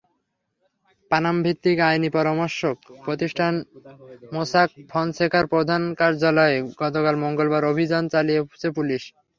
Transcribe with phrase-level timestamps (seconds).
[1.11, 3.53] পানামাভিত্তিক আইনি পরামর্শক প্রতিষ্ঠান
[4.31, 9.03] মোসাক ফনসেকার প্রধান কার্যালয়ে গতকাল মঙ্গলবার অভিযান চালিয়েছে পুলিশ।